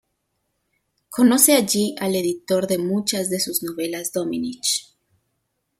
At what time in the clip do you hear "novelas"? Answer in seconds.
3.61-4.11